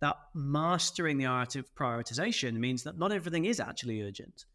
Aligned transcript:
that 0.00 0.16
mastering 0.34 1.18
the 1.18 1.26
art 1.26 1.56
of 1.56 1.74
prioritization 1.74 2.54
means 2.54 2.82
that 2.84 2.98
not 2.98 3.12
everything 3.12 3.44
is 3.44 3.60
actually 3.60 4.02
urgent. 4.02 4.46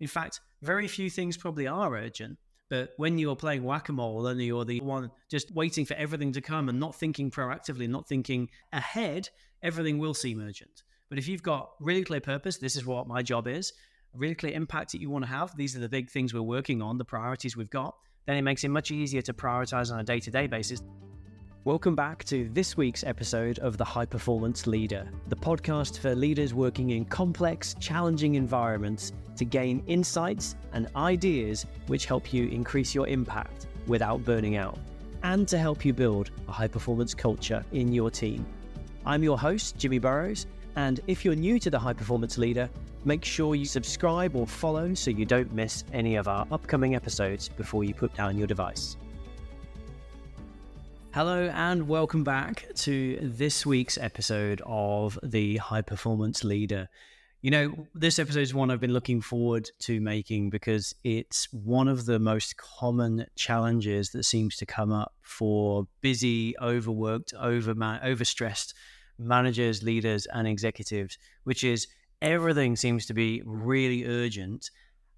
In 0.00 0.08
fact, 0.08 0.40
very 0.62 0.88
few 0.88 1.10
things 1.10 1.36
probably 1.36 1.66
are 1.66 1.94
urgent. 1.94 2.38
But 2.70 2.90
when 2.98 3.16
you're 3.18 3.36
playing 3.36 3.64
whack 3.64 3.88
a 3.88 3.92
mole 3.92 4.26
and 4.26 4.40
you're 4.42 4.64
the 4.64 4.80
one 4.80 5.10
just 5.30 5.54
waiting 5.54 5.86
for 5.86 5.94
everything 5.94 6.32
to 6.32 6.40
come 6.40 6.68
and 6.68 6.78
not 6.78 6.94
thinking 6.94 7.30
proactively, 7.30 7.88
not 7.88 8.06
thinking 8.06 8.50
ahead, 8.72 9.30
everything 9.62 9.98
will 9.98 10.14
seem 10.14 10.40
urgent. 10.40 10.82
But 11.08 11.18
if 11.18 11.26
you've 11.26 11.42
got 11.42 11.70
really 11.80 12.04
clear 12.04 12.20
purpose, 12.20 12.58
this 12.58 12.76
is 12.76 12.84
what 12.84 13.06
my 13.06 13.22
job 13.22 13.48
is, 13.48 13.72
really 14.12 14.34
clear 14.34 14.52
impact 14.52 14.92
that 14.92 15.00
you 15.00 15.08
want 15.08 15.24
to 15.24 15.30
have, 15.30 15.56
these 15.56 15.74
are 15.76 15.80
the 15.80 15.88
big 15.88 16.10
things 16.10 16.34
we're 16.34 16.42
working 16.42 16.82
on, 16.82 16.98
the 16.98 17.04
priorities 17.04 17.56
we've 17.56 17.70
got, 17.70 17.94
then 18.26 18.36
it 18.36 18.42
makes 18.42 18.64
it 18.64 18.68
much 18.68 18.90
easier 18.90 19.22
to 19.22 19.32
prioritize 19.32 19.90
on 19.90 19.98
a 19.98 20.04
day 20.04 20.20
to 20.20 20.30
day 20.30 20.46
basis. 20.46 20.82
Welcome 21.68 21.94
back 21.94 22.24
to 22.24 22.48
this 22.54 22.78
week's 22.78 23.04
episode 23.04 23.58
of 23.58 23.76
The 23.76 23.84
High 23.84 24.06
Performance 24.06 24.66
Leader, 24.66 25.06
the 25.26 25.36
podcast 25.36 25.98
for 25.98 26.14
leaders 26.14 26.54
working 26.54 26.92
in 26.92 27.04
complex, 27.04 27.74
challenging 27.78 28.36
environments 28.36 29.12
to 29.36 29.44
gain 29.44 29.82
insights 29.86 30.56
and 30.72 30.88
ideas 30.96 31.66
which 31.86 32.06
help 32.06 32.32
you 32.32 32.48
increase 32.48 32.94
your 32.94 33.06
impact 33.06 33.66
without 33.86 34.24
burning 34.24 34.56
out, 34.56 34.78
and 35.24 35.46
to 35.48 35.58
help 35.58 35.84
you 35.84 35.92
build 35.92 36.30
a 36.48 36.52
high 36.52 36.68
performance 36.68 37.12
culture 37.12 37.62
in 37.72 37.92
your 37.92 38.10
team. 38.10 38.46
I'm 39.04 39.22
your 39.22 39.38
host, 39.38 39.76
Jimmy 39.76 39.98
Burroughes, 39.98 40.46
and 40.76 41.00
if 41.06 41.22
you're 41.22 41.34
new 41.34 41.58
to 41.58 41.68
The 41.68 41.78
High 41.78 41.92
Performance 41.92 42.38
Leader, 42.38 42.70
make 43.04 43.26
sure 43.26 43.54
you 43.54 43.66
subscribe 43.66 44.34
or 44.36 44.46
follow 44.46 44.94
so 44.94 45.10
you 45.10 45.26
don't 45.26 45.52
miss 45.52 45.84
any 45.92 46.16
of 46.16 46.28
our 46.28 46.46
upcoming 46.50 46.94
episodes 46.94 47.50
before 47.50 47.84
you 47.84 47.92
put 47.92 48.14
down 48.14 48.38
your 48.38 48.46
device. 48.46 48.96
Hello, 51.18 51.50
and 51.52 51.88
welcome 51.88 52.22
back 52.22 52.68
to 52.76 53.18
this 53.20 53.66
week's 53.66 53.98
episode 53.98 54.62
of 54.64 55.18
The 55.20 55.56
High 55.56 55.82
Performance 55.82 56.44
Leader. 56.44 56.88
You 57.42 57.50
know, 57.50 57.88
this 57.92 58.20
episode 58.20 58.42
is 58.42 58.54
one 58.54 58.70
I've 58.70 58.78
been 58.78 58.92
looking 58.92 59.20
forward 59.20 59.68
to 59.80 60.00
making 60.00 60.50
because 60.50 60.94
it's 61.02 61.52
one 61.52 61.88
of 61.88 62.06
the 62.06 62.20
most 62.20 62.56
common 62.56 63.26
challenges 63.34 64.10
that 64.10 64.26
seems 64.26 64.54
to 64.58 64.64
come 64.66 64.92
up 64.92 65.12
for 65.20 65.88
busy, 66.02 66.54
overworked, 66.62 67.34
over 67.34 67.74
overstressed 67.74 68.74
managers, 69.18 69.82
leaders, 69.82 70.24
and 70.26 70.46
executives, 70.46 71.18
which 71.42 71.64
is 71.64 71.88
everything 72.22 72.76
seems 72.76 73.06
to 73.06 73.12
be 73.12 73.42
really 73.44 74.06
urgent. 74.06 74.70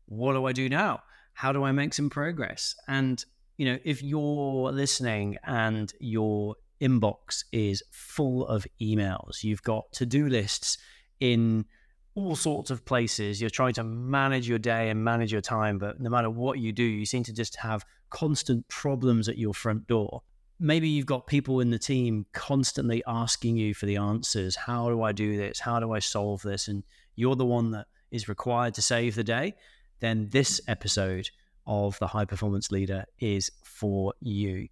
What 0.07 0.33
do 0.33 0.47
I 0.47 0.53
do 0.53 0.71
now? 0.71 1.03
How 1.35 1.53
do 1.53 1.63
I 1.63 1.73
make 1.73 1.93
some 1.93 2.09
progress? 2.09 2.75
And 2.89 3.23
you 3.61 3.67
know, 3.67 3.79
if 3.85 4.03
you're 4.03 4.73
listening 4.73 5.37
and 5.45 5.93
your 6.01 6.57
inbox 6.81 7.45
is 7.53 7.83
full 7.91 8.47
of 8.47 8.67
emails, 8.81 9.45
you've 9.45 9.63
got 9.63 9.93
to 9.93 10.07
do 10.07 10.31
lists 10.31 10.79
in 11.21 11.67
all 12.15 12.35
sorts 12.35 12.71
of 12.71 12.87
places, 12.87 13.39
you're 13.39 13.51
trying 13.51 13.75
to 13.75 13.85
manage 13.85 14.49
your 14.49 14.59
day 14.59 14.89
and 14.89 15.05
manage 15.05 15.31
your 15.31 15.43
time, 15.43 15.77
but 15.77 16.01
no 16.01 16.09
matter 16.09 16.31
what 16.31 16.59
you 16.59 16.73
do, 16.73 16.83
you 16.83 17.05
seem 17.05 17.23
to 17.23 17.35
just 17.35 17.55
have 17.57 17.85
constant 18.09 18.67
problems 18.69 19.29
at 19.29 19.37
your 19.37 19.53
front 19.53 19.87
door. 19.87 20.23
Maybe 20.59 20.89
you've 20.89 21.05
got 21.05 21.27
people 21.27 21.61
in 21.61 21.69
the 21.69 21.79
team 21.79 22.25
constantly 22.33 23.03
asking 23.07 23.59
you 23.59 23.75
for 23.75 23.85
the 23.85 23.97
answers. 23.99 24.57
How 24.57 24.89
do 24.89 25.03
I 25.03 25.13
do 25.13 25.37
this? 25.37 25.61
How 25.61 25.81
do 25.81 25.93
I 25.93 25.99
solve 25.99 26.41
this? 26.41 26.69
And 26.69 26.83
you're 27.15 27.37
the 27.37 27.45
one 27.45 27.73
that 27.73 27.89
is 28.11 28.27
required 28.27 28.73
to 28.77 28.83
save 28.83 29.17
the 29.17 29.25
day. 29.25 29.53
Then 30.01 30.31
this 30.31 30.63
episode 30.67 31.29
of 31.71 31.97
the 32.01 32.09
high 32.09 32.25
performance 32.25 32.73
leader 32.73 33.05
is 33.21 33.51
for 33.63 34.13
you. 34.21 34.69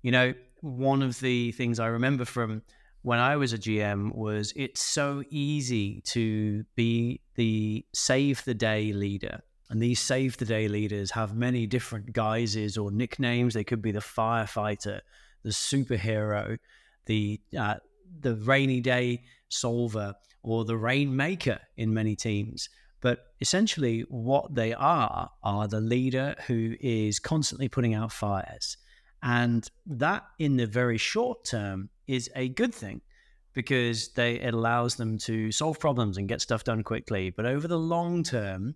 You 0.00 0.10
know, 0.10 0.34
one 0.62 1.02
of 1.02 1.20
the 1.20 1.52
things 1.52 1.78
I 1.78 1.88
remember 1.88 2.24
from 2.24 2.62
when 3.02 3.18
I 3.18 3.36
was 3.36 3.52
a 3.52 3.58
GM 3.58 4.14
was 4.14 4.54
it's 4.56 4.82
so 4.82 5.22
easy 5.28 6.00
to 6.06 6.64
be 6.74 7.20
the 7.34 7.84
save 7.92 8.42
the 8.44 8.54
day 8.54 8.94
leader. 8.94 9.42
And 9.68 9.82
these 9.82 10.00
save 10.00 10.38
the 10.38 10.46
day 10.46 10.66
leaders 10.66 11.10
have 11.10 11.36
many 11.36 11.66
different 11.66 12.12
guises 12.14 12.78
or 12.78 12.90
nicknames. 12.90 13.52
They 13.52 13.62
could 13.62 13.82
be 13.82 13.92
the 13.92 14.00
firefighter, 14.00 15.00
the 15.42 15.50
superhero, 15.50 16.58
the 17.04 17.38
uh, 17.56 17.76
the 18.20 18.34
rainy 18.34 18.80
day 18.80 19.24
solver, 19.50 20.14
or 20.42 20.64
the 20.64 20.76
rainmaker 20.76 21.60
in 21.76 21.92
many 21.92 22.16
teams. 22.16 22.70
But 23.00 23.26
essentially, 23.40 24.04
what 24.08 24.54
they 24.54 24.74
are 24.74 25.30
are 25.42 25.68
the 25.68 25.80
leader 25.80 26.34
who 26.46 26.74
is 26.80 27.18
constantly 27.18 27.68
putting 27.68 27.94
out 27.94 28.12
fires. 28.12 28.76
And 29.22 29.68
that, 29.86 30.24
in 30.38 30.56
the 30.56 30.66
very 30.66 30.98
short 30.98 31.44
term, 31.44 31.88
is 32.06 32.30
a 32.36 32.48
good 32.48 32.74
thing 32.74 33.00
because 33.52 34.08
they, 34.10 34.34
it 34.34 34.54
allows 34.54 34.96
them 34.96 35.18
to 35.18 35.50
solve 35.50 35.78
problems 35.78 36.16
and 36.16 36.28
get 36.28 36.40
stuff 36.40 36.64
done 36.64 36.82
quickly. 36.82 37.30
But 37.30 37.46
over 37.46 37.66
the 37.66 37.78
long 37.78 38.22
term, 38.22 38.74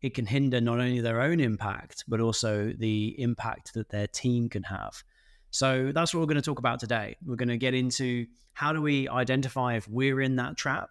it 0.00 0.14
can 0.14 0.26
hinder 0.26 0.60
not 0.60 0.78
only 0.78 1.00
their 1.00 1.20
own 1.20 1.40
impact, 1.40 2.04
but 2.08 2.20
also 2.20 2.72
the 2.76 3.14
impact 3.20 3.74
that 3.74 3.88
their 3.88 4.06
team 4.06 4.48
can 4.48 4.64
have. 4.64 5.02
So 5.50 5.92
that's 5.94 6.14
what 6.14 6.20
we're 6.20 6.26
going 6.26 6.36
to 6.36 6.42
talk 6.42 6.58
about 6.58 6.80
today. 6.80 7.16
We're 7.24 7.36
going 7.36 7.48
to 7.48 7.58
get 7.58 7.74
into 7.74 8.26
how 8.54 8.72
do 8.72 8.82
we 8.82 9.08
identify 9.08 9.76
if 9.76 9.88
we're 9.88 10.20
in 10.20 10.36
that 10.36 10.56
trap 10.56 10.90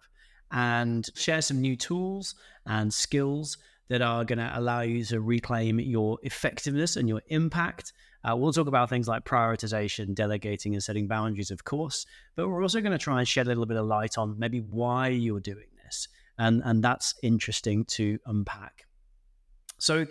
and 0.52 1.08
share 1.14 1.42
some 1.42 1.60
new 1.60 1.76
tools 1.76 2.34
and 2.66 2.92
skills 2.92 3.58
that 3.88 4.02
are 4.02 4.24
going 4.24 4.38
to 4.38 4.50
allow 4.54 4.80
you 4.80 5.04
to 5.04 5.20
reclaim 5.20 5.80
your 5.80 6.18
effectiveness 6.22 6.96
and 6.96 7.08
your 7.08 7.22
impact. 7.28 7.92
Uh, 8.24 8.36
we'll 8.36 8.52
talk 8.52 8.68
about 8.68 8.88
things 8.88 9.08
like 9.08 9.24
prioritization, 9.24 10.14
delegating, 10.14 10.74
and 10.74 10.82
setting 10.82 11.08
boundaries, 11.08 11.50
of 11.50 11.64
course, 11.64 12.06
but 12.36 12.48
we're 12.48 12.62
also 12.62 12.80
going 12.80 12.92
to 12.92 12.98
try 12.98 13.18
and 13.18 13.26
shed 13.26 13.46
a 13.46 13.48
little 13.48 13.66
bit 13.66 13.76
of 13.76 13.86
light 13.86 14.16
on 14.16 14.38
maybe 14.38 14.60
why 14.60 15.08
you're 15.08 15.40
doing 15.40 15.66
this. 15.84 16.08
And, 16.38 16.62
and 16.64 16.82
that's 16.82 17.14
interesting 17.22 17.84
to 17.86 18.18
unpack. 18.26 18.86
So, 19.78 20.06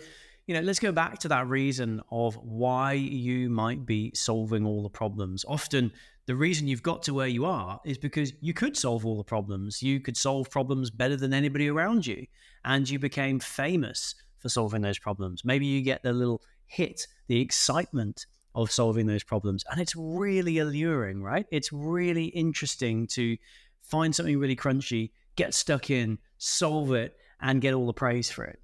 you 0.46 0.54
know, 0.54 0.60
let's 0.60 0.78
go 0.78 0.92
back 0.92 1.18
to 1.20 1.28
that 1.28 1.46
reason 1.48 2.02
of 2.10 2.34
why 2.36 2.92
you 2.92 3.48
might 3.48 3.86
be 3.86 4.12
solving 4.14 4.66
all 4.66 4.82
the 4.82 4.90
problems. 4.90 5.44
Often 5.46 5.92
the 6.26 6.34
reason 6.34 6.66
you've 6.66 6.82
got 6.82 7.02
to 7.04 7.14
where 7.14 7.28
you 7.28 7.44
are 7.44 7.80
is 7.84 7.98
because 7.98 8.32
you 8.40 8.52
could 8.52 8.76
solve 8.76 9.06
all 9.06 9.16
the 9.16 9.24
problems. 9.24 9.82
You 9.82 10.00
could 10.00 10.16
solve 10.16 10.50
problems 10.50 10.90
better 10.90 11.16
than 11.16 11.32
anybody 11.32 11.68
around 11.68 12.06
you. 12.06 12.26
And 12.64 12.88
you 12.88 12.98
became 12.98 13.40
famous 13.40 14.14
for 14.38 14.48
solving 14.48 14.82
those 14.82 14.98
problems. 14.98 15.44
Maybe 15.44 15.66
you 15.66 15.82
get 15.82 16.02
the 16.02 16.12
little 16.12 16.42
hit, 16.66 17.06
the 17.28 17.40
excitement 17.40 18.26
of 18.54 18.70
solving 18.70 19.06
those 19.06 19.24
problems. 19.24 19.64
And 19.70 19.80
it's 19.80 19.96
really 19.96 20.58
alluring, 20.58 21.22
right? 21.22 21.46
It's 21.50 21.72
really 21.72 22.26
interesting 22.26 23.06
to 23.08 23.36
find 23.82 24.14
something 24.14 24.38
really 24.38 24.56
crunchy, 24.56 25.10
get 25.36 25.54
stuck 25.54 25.90
in, 25.90 26.18
solve 26.38 26.92
it, 26.92 27.16
and 27.40 27.60
get 27.60 27.74
all 27.74 27.86
the 27.86 27.92
praise 27.92 28.30
for 28.30 28.44
it. 28.44 28.58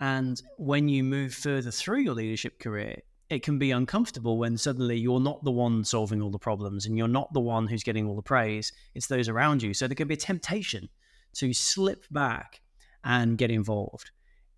And 0.00 0.40
when 0.58 0.88
you 0.88 1.04
move 1.04 1.34
further 1.34 1.70
through 1.70 2.00
your 2.00 2.14
leadership 2.14 2.58
career, 2.58 3.00
it 3.30 3.42
can 3.42 3.58
be 3.58 3.70
uncomfortable 3.70 4.38
when 4.38 4.56
suddenly 4.56 4.98
you're 4.98 5.20
not 5.20 5.42
the 5.44 5.50
one 5.50 5.84
solving 5.84 6.20
all 6.20 6.30
the 6.30 6.38
problems 6.38 6.86
and 6.86 6.96
you're 6.98 7.08
not 7.08 7.32
the 7.32 7.40
one 7.40 7.66
who's 7.66 7.82
getting 7.82 8.06
all 8.06 8.16
the 8.16 8.22
praise. 8.22 8.72
It's 8.94 9.06
those 9.06 9.28
around 9.28 9.62
you. 9.62 9.72
So 9.72 9.86
there 9.86 9.94
can 9.94 10.08
be 10.08 10.14
a 10.14 10.18
temptation 10.18 10.88
to 11.34 11.52
slip 11.52 12.04
back 12.10 12.60
and 13.02 13.38
get 13.38 13.50
involved. 13.50 14.10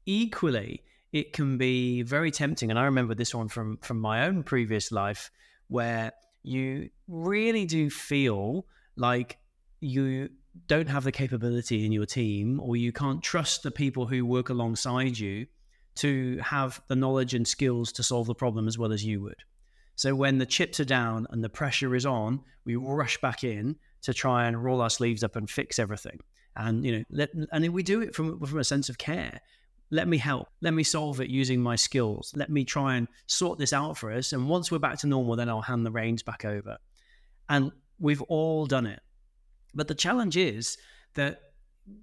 Equally, 0.04 0.82
it 1.12 1.32
can 1.32 1.56
be 1.58 2.02
very 2.02 2.30
tempting, 2.30 2.70
and 2.70 2.78
I 2.78 2.84
remember 2.84 3.14
this 3.14 3.34
one 3.34 3.48
from 3.48 3.78
from 3.78 3.98
my 3.98 4.26
own 4.26 4.42
previous 4.42 4.92
life, 4.92 5.30
where 5.68 6.12
you 6.42 6.90
really 7.08 7.64
do 7.64 7.90
feel 7.90 8.66
like 8.96 9.38
you 9.80 10.30
don't 10.66 10.88
have 10.88 11.04
the 11.04 11.12
capability 11.12 11.84
in 11.84 11.92
your 11.92 12.06
team, 12.06 12.60
or 12.60 12.76
you 12.76 12.92
can't 12.92 13.22
trust 13.22 13.62
the 13.62 13.70
people 13.70 14.06
who 14.06 14.24
work 14.24 14.48
alongside 14.48 15.18
you 15.18 15.46
to 15.96 16.38
have 16.38 16.80
the 16.88 16.96
knowledge 16.96 17.34
and 17.34 17.46
skills 17.46 17.92
to 17.92 18.02
solve 18.02 18.26
the 18.26 18.34
problem 18.34 18.68
as 18.68 18.78
well 18.78 18.92
as 18.92 19.04
you 19.04 19.22
would. 19.22 19.42
So 19.96 20.14
when 20.14 20.38
the 20.38 20.46
chips 20.46 20.78
are 20.78 20.84
down 20.84 21.26
and 21.30 21.42
the 21.42 21.48
pressure 21.48 21.94
is 21.94 22.04
on, 22.04 22.40
we 22.64 22.76
rush 22.76 23.18
back 23.20 23.44
in 23.44 23.76
to 24.02 24.12
try 24.12 24.46
and 24.46 24.62
roll 24.62 24.82
our 24.82 24.90
sleeves 24.90 25.24
up 25.24 25.36
and 25.36 25.48
fix 25.48 25.78
everything. 25.78 26.20
And 26.54 26.84
you 26.84 26.98
know, 26.98 27.04
let, 27.10 27.30
and 27.50 27.68
we 27.72 27.82
do 27.82 28.02
it 28.02 28.14
from 28.14 28.38
from 28.44 28.58
a 28.58 28.64
sense 28.64 28.88
of 28.88 28.98
care. 28.98 29.40
Let 29.90 30.08
me 30.08 30.18
help. 30.18 30.48
Let 30.60 30.74
me 30.74 30.82
solve 30.82 31.20
it 31.20 31.30
using 31.30 31.62
my 31.62 31.76
skills. 31.76 32.32
Let 32.34 32.50
me 32.50 32.64
try 32.64 32.96
and 32.96 33.08
sort 33.26 33.58
this 33.58 33.72
out 33.72 33.96
for 33.96 34.12
us. 34.12 34.32
And 34.32 34.48
once 34.48 34.70
we're 34.70 34.78
back 34.78 34.98
to 34.98 35.06
normal, 35.06 35.36
then 35.36 35.48
I'll 35.48 35.60
hand 35.60 35.86
the 35.86 35.92
reins 35.92 36.22
back 36.22 36.44
over. 36.44 36.76
And 37.48 37.70
we've 38.00 38.22
all 38.22 38.66
done 38.66 38.86
it. 38.86 39.00
But 39.76 39.88
the 39.88 39.94
challenge 39.94 40.36
is 40.36 40.78
that 41.14 41.40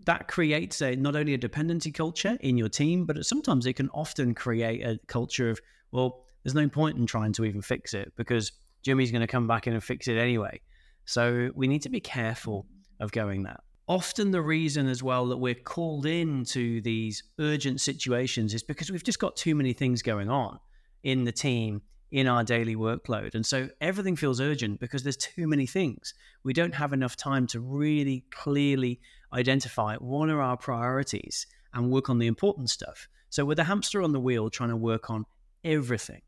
that 0.05 0.27
creates 0.27 0.81
a 0.81 0.95
not 0.95 1.15
only 1.15 1.33
a 1.33 1.37
dependency 1.37 1.91
culture 1.91 2.37
in 2.39 2.57
your 2.57 2.69
team, 2.69 3.05
but 3.05 3.25
sometimes 3.25 3.65
it 3.65 3.73
can 3.73 3.89
often 3.89 4.33
create 4.33 4.81
a 4.81 4.99
culture 5.07 5.49
of, 5.49 5.59
well, 5.91 6.25
there's 6.43 6.55
no 6.55 6.69
point 6.69 6.97
in 6.97 7.05
trying 7.05 7.33
to 7.33 7.45
even 7.45 7.61
fix 7.61 7.93
it 7.93 8.13
because 8.15 8.51
Jimmy's 8.83 9.11
going 9.11 9.21
to 9.21 9.27
come 9.27 9.47
back 9.47 9.67
in 9.67 9.73
and 9.73 9.83
fix 9.83 10.07
it 10.07 10.17
anyway. 10.17 10.61
So 11.05 11.49
we 11.55 11.67
need 11.67 11.81
to 11.81 11.89
be 11.89 11.99
careful 11.99 12.65
of 12.99 13.11
going 13.11 13.43
that. 13.43 13.61
Often 13.87 14.31
the 14.31 14.41
reason 14.41 14.87
as 14.87 15.03
well 15.03 15.25
that 15.27 15.37
we're 15.37 15.53
called 15.53 16.05
into 16.05 16.79
these 16.81 17.23
urgent 17.39 17.81
situations 17.81 18.53
is 18.53 18.63
because 18.63 18.89
we've 18.91 19.03
just 19.03 19.19
got 19.19 19.35
too 19.35 19.55
many 19.55 19.73
things 19.73 20.01
going 20.01 20.29
on 20.29 20.59
in 21.03 21.25
the 21.25 21.31
team, 21.33 21.81
in 22.13 22.27
our 22.27 22.43
daily 22.43 22.75
workload. 22.75 23.33
And 23.33 23.43
so 23.43 23.69
everything 23.81 24.15
feels 24.15 24.39
urgent 24.39 24.79
because 24.79 25.01
there's 25.01 25.17
too 25.17 25.47
many 25.47 25.65
things. 25.65 26.13
We 26.43 26.53
don't 26.53 26.75
have 26.75 26.93
enough 26.93 27.15
time 27.15 27.47
to 27.47 27.59
really 27.59 28.23
clearly 28.29 28.99
identify 29.33 29.95
what 29.95 30.29
are 30.29 30.39
our 30.39 30.55
priorities 30.55 31.47
and 31.73 31.89
work 31.89 32.11
on 32.11 32.19
the 32.19 32.27
important 32.27 32.69
stuff. 32.69 33.07
So 33.31 33.45
with 33.45 33.57
a 33.57 33.63
hamster 33.63 34.03
on 34.03 34.11
the 34.11 34.19
wheel 34.19 34.51
trying 34.51 34.69
to 34.69 34.77
work 34.77 35.09
on 35.09 35.25
everything. 35.63 36.21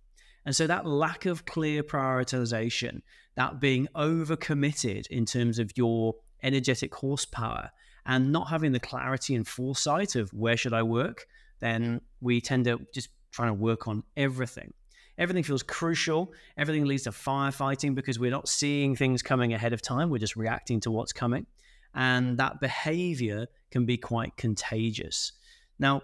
And 0.44 0.56
so 0.56 0.66
that 0.66 0.88
lack 0.88 1.28
of 1.28 1.46
clear 1.46 1.84
prioritization, 1.84 3.02
that 3.36 3.60
being 3.60 3.88
overcommitted 3.96 5.06
in 5.12 5.26
terms 5.26 5.60
of 5.60 5.78
your 5.78 6.16
energetic 6.42 6.96
horsepower 6.96 7.70
and 8.08 8.32
not 8.32 8.50
having 8.50 8.72
the 8.72 8.80
clarity 8.80 9.36
and 9.36 9.48
foresight 9.48 10.16
of 10.16 10.34
where 10.34 10.58
should 10.58 10.74
I 10.74 10.82
work, 10.82 11.28
then 11.60 11.84
mm. 11.84 12.02
we 12.22 12.42
tend 12.42 12.66
to 12.66 12.80
just 12.92 13.10
trying 13.32 13.50
to 13.50 13.54
work 13.54 13.88
on 13.88 14.02
everything. 14.18 14.74
Everything 15.18 15.44
feels 15.44 15.64
crucial. 15.64 16.34
Everything 16.58 16.86
leads 16.86 17.04
to 17.04 17.12
firefighting 17.12 17.96
because 17.96 18.20
we're 18.20 18.32
not 18.32 18.50
seeing 18.50 18.96
things 18.96 19.22
coming 19.22 19.54
ahead 19.54 19.74
of 19.74 19.82
time. 19.82 20.10
We're 20.10 20.18
just 20.18 20.36
reacting 20.36 20.80
to 20.82 20.92
what's 20.92 21.14
coming. 21.14 21.46
And 21.94 22.38
that 22.38 22.60
behavior 22.60 23.48
can 23.72 23.86
be 23.86 23.98
quite 23.98 24.36
contagious. 24.36 25.32
Now, 25.80 26.02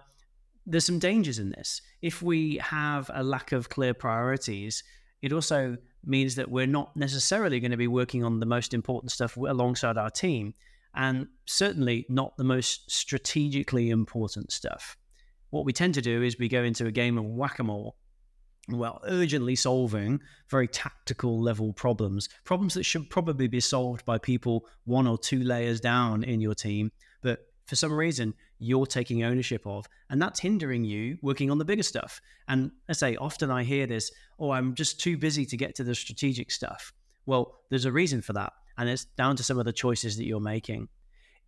there's 0.65 0.85
some 0.85 0.99
dangers 0.99 1.39
in 1.39 1.49
this. 1.49 1.81
If 2.01 2.21
we 2.21 2.57
have 2.57 3.11
a 3.13 3.23
lack 3.23 3.51
of 3.51 3.69
clear 3.69 3.93
priorities, 3.93 4.83
it 5.21 5.33
also 5.33 5.77
means 6.05 6.35
that 6.35 6.49
we're 6.49 6.67
not 6.67 6.95
necessarily 6.95 7.59
going 7.59 7.71
to 7.71 7.77
be 7.77 7.87
working 7.87 8.23
on 8.23 8.39
the 8.39 8.45
most 8.45 8.73
important 8.73 9.11
stuff 9.11 9.37
alongside 9.37 9.97
our 9.97 10.09
team, 10.09 10.53
and 10.95 11.27
certainly 11.45 12.05
not 12.09 12.37
the 12.37 12.43
most 12.43 12.89
strategically 12.89 13.89
important 13.89 14.51
stuff. 14.51 14.97
What 15.49 15.65
we 15.65 15.73
tend 15.73 15.93
to 15.95 16.01
do 16.01 16.23
is 16.23 16.39
we 16.39 16.47
go 16.47 16.63
into 16.63 16.85
a 16.85 16.91
game 16.91 17.17
of 17.17 17.25
whack 17.25 17.59
a 17.59 17.63
mole 17.63 17.97
well, 18.69 19.01
urgently 19.05 19.55
solving 19.55 20.21
very 20.49 20.67
tactical 20.67 21.41
level 21.41 21.73
problems, 21.73 22.29
problems 22.43 22.73
that 22.75 22.83
should 22.83 23.09
probably 23.09 23.47
be 23.47 23.59
solved 23.59 24.05
by 24.05 24.17
people 24.17 24.67
one 24.85 25.07
or 25.07 25.17
two 25.17 25.43
layers 25.43 25.79
down 25.79 26.23
in 26.23 26.41
your 26.41 26.53
team, 26.53 26.91
but 27.21 27.39
for 27.65 27.75
some 27.75 27.93
reason 27.93 28.33
you're 28.59 28.85
taking 28.85 29.23
ownership 29.23 29.65
of, 29.65 29.87
and 30.09 30.21
that's 30.21 30.39
hindering 30.39 30.83
you 30.83 31.17
working 31.21 31.49
on 31.49 31.57
the 31.57 31.65
bigger 31.65 31.83
stuff. 31.83 32.21
And 32.47 32.71
I 32.87 32.93
say, 32.93 33.15
often 33.15 33.49
I 33.49 33.63
hear 33.63 33.87
this, 33.87 34.11
oh, 34.39 34.51
I'm 34.51 34.75
just 34.75 34.99
too 34.99 35.17
busy 35.17 35.45
to 35.47 35.57
get 35.57 35.75
to 35.75 35.83
the 35.83 35.95
strategic 35.95 36.51
stuff. 36.51 36.93
Well, 37.25 37.59
there's 37.69 37.85
a 37.85 37.91
reason 37.91 38.21
for 38.21 38.33
that, 38.33 38.53
and 38.77 38.89
it's 38.89 39.05
down 39.05 39.35
to 39.37 39.43
some 39.43 39.57
of 39.57 39.65
the 39.65 39.73
choices 39.73 40.17
that 40.17 40.25
you're 40.25 40.39
making. 40.39 40.89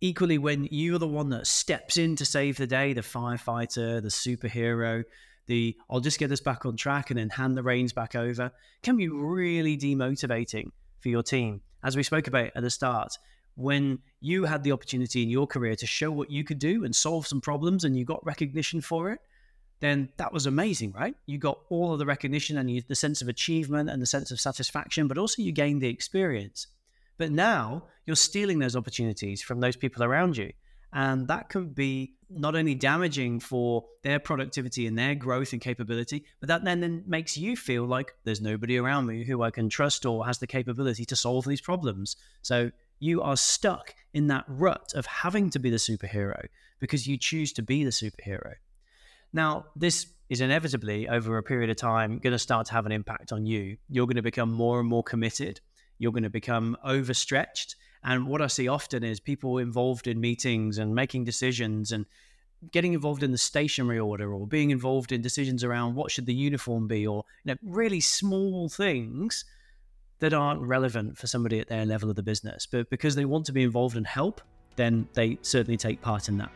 Equally, 0.00 0.38
when 0.38 0.66
you're 0.70 0.98
the 0.98 1.06
one 1.06 1.30
that 1.30 1.46
steps 1.46 1.96
in 1.96 2.16
to 2.16 2.24
save 2.24 2.56
the 2.56 2.66
day, 2.66 2.92
the 2.92 3.00
firefighter, 3.00 4.02
the 4.02 4.08
superhero, 4.08 5.04
the 5.46 5.76
I'll 5.90 6.00
just 6.00 6.18
get 6.18 6.32
us 6.32 6.40
back 6.40 6.64
on 6.64 6.76
track 6.76 7.10
and 7.10 7.18
then 7.18 7.30
hand 7.30 7.56
the 7.56 7.62
reins 7.62 7.92
back 7.92 8.14
over 8.14 8.50
can 8.82 8.96
be 8.96 9.08
really 9.08 9.76
demotivating 9.76 10.70
for 11.00 11.08
your 11.08 11.22
team. 11.22 11.60
As 11.82 11.96
we 11.96 12.02
spoke 12.02 12.26
about 12.26 12.50
at 12.54 12.62
the 12.62 12.70
start, 12.70 13.12
when 13.56 13.98
you 14.20 14.44
had 14.44 14.64
the 14.64 14.72
opportunity 14.72 15.22
in 15.22 15.30
your 15.30 15.46
career 15.46 15.76
to 15.76 15.86
show 15.86 16.10
what 16.10 16.30
you 16.30 16.44
could 16.44 16.58
do 16.58 16.84
and 16.84 16.94
solve 16.94 17.26
some 17.26 17.40
problems 17.40 17.84
and 17.84 17.96
you 17.96 18.04
got 18.04 18.24
recognition 18.24 18.80
for 18.80 19.10
it, 19.10 19.20
then 19.80 20.08
that 20.16 20.32
was 20.32 20.46
amazing, 20.46 20.92
right? 20.92 21.14
You 21.26 21.38
got 21.38 21.60
all 21.68 21.92
of 21.92 21.98
the 21.98 22.06
recognition 22.06 22.56
and 22.56 22.70
you, 22.70 22.82
the 22.88 22.94
sense 22.94 23.20
of 23.20 23.28
achievement 23.28 23.90
and 23.90 24.00
the 24.00 24.06
sense 24.06 24.30
of 24.30 24.40
satisfaction, 24.40 25.08
but 25.08 25.18
also 25.18 25.42
you 25.42 25.52
gained 25.52 25.82
the 25.82 25.88
experience. 25.88 26.68
But 27.18 27.30
now 27.30 27.84
you're 28.06 28.16
stealing 28.16 28.58
those 28.58 28.76
opportunities 28.76 29.42
from 29.42 29.60
those 29.60 29.76
people 29.76 30.02
around 30.02 30.36
you. 30.36 30.52
And 30.94 31.26
that 31.26 31.48
can 31.48 31.70
be 31.70 32.14
not 32.30 32.54
only 32.54 32.74
damaging 32.74 33.40
for 33.40 33.84
their 34.02 34.20
productivity 34.20 34.86
and 34.86 34.96
their 34.96 35.16
growth 35.16 35.52
and 35.52 35.60
capability, 35.60 36.24
but 36.38 36.48
that 36.48 36.64
then, 36.64 36.80
then 36.80 37.02
makes 37.06 37.36
you 37.36 37.56
feel 37.56 37.84
like 37.84 38.14
there's 38.22 38.40
nobody 38.40 38.78
around 38.78 39.06
me 39.06 39.24
who 39.24 39.42
I 39.42 39.50
can 39.50 39.68
trust 39.68 40.06
or 40.06 40.24
has 40.24 40.38
the 40.38 40.46
capability 40.46 41.04
to 41.06 41.16
solve 41.16 41.44
these 41.44 41.60
problems. 41.60 42.16
So 42.42 42.70
you 43.00 43.22
are 43.22 43.36
stuck 43.36 43.94
in 44.12 44.28
that 44.28 44.44
rut 44.46 44.92
of 44.94 45.04
having 45.06 45.50
to 45.50 45.58
be 45.58 45.68
the 45.68 45.76
superhero 45.76 46.46
because 46.78 47.08
you 47.08 47.18
choose 47.18 47.52
to 47.54 47.62
be 47.62 47.84
the 47.84 47.90
superhero. 47.90 48.54
Now, 49.32 49.66
this 49.74 50.06
is 50.28 50.40
inevitably 50.40 51.08
over 51.08 51.36
a 51.38 51.42
period 51.42 51.70
of 51.70 51.76
time 51.76 52.18
going 52.18 52.32
to 52.32 52.38
start 52.38 52.66
to 52.68 52.72
have 52.72 52.86
an 52.86 52.92
impact 52.92 53.32
on 53.32 53.46
you. 53.46 53.76
You're 53.88 54.06
going 54.06 54.16
to 54.16 54.22
become 54.22 54.52
more 54.52 54.78
and 54.78 54.88
more 54.88 55.02
committed. 55.02 55.60
You're 55.98 56.12
going 56.12 56.22
to 56.22 56.30
become 56.30 56.76
overstretched 56.84 57.74
and 58.04 58.26
what 58.26 58.42
I 58.42 58.46
see 58.46 58.68
often 58.68 59.02
is 59.02 59.18
people 59.18 59.58
involved 59.58 60.06
in 60.06 60.20
meetings 60.20 60.78
and 60.78 60.94
making 60.94 61.24
decisions 61.24 61.92
and 61.92 62.06
getting 62.70 62.92
involved 62.92 63.22
in 63.22 63.30
the 63.30 63.38
stationery 63.38 63.98
order 63.98 64.32
or 64.32 64.46
being 64.46 64.70
involved 64.70 65.12
in 65.12 65.20
decisions 65.20 65.64
around 65.64 65.94
what 65.94 66.10
should 66.10 66.26
the 66.26 66.34
uniform 66.34 66.86
be 66.86 67.06
or 67.06 67.24
you 67.44 67.52
know 67.52 67.58
really 67.62 68.00
small 68.00 68.68
things 68.68 69.44
that 70.20 70.32
aren't 70.32 70.60
relevant 70.60 71.18
for 71.18 71.26
somebody 71.26 71.58
at 71.58 71.68
their 71.68 71.84
level 71.84 72.08
of 72.08 72.16
the 72.16 72.22
business. 72.22 72.66
But 72.66 72.88
because 72.88 73.14
they 73.14 73.24
want 73.24 73.44
to 73.46 73.52
be 73.52 73.62
involved 73.62 73.96
and 73.96 74.06
help 74.06 74.40
then 74.76 75.08
they 75.14 75.38
certainly 75.42 75.76
take 75.76 76.00
part 76.02 76.28
in 76.28 76.38
that 76.38 76.50